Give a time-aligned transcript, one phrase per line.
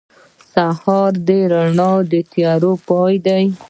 [0.03, 0.03] •د
[0.53, 1.13] سهار
[1.51, 3.43] رڼا د تیارو پای دی.